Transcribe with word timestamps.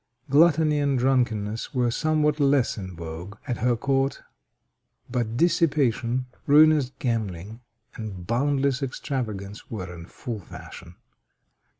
Gluttony 0.31 0.79
and 0.79 0.97
drunkenness 0.97 1.75
were 1.75 1.91
somewhat 1.91 2.39
less 2.39 2.75
in 2.75 2.95
vogue 2.95 3.37
at 3.47 3.57
her 3.57 3.75
court, 3.75 4.23
but 5.11 5.37
dissipation, 5.37 6.25
ruinous 6.47 6.91
gambling, 6.97 7.61
and 7.93 8.25
boundless 8.25 8.81
extravagance 8.81 9.69
were 9.69 9.93
in 9.93 10.07
full 10.07 10.39
fashion. 10.39 10.95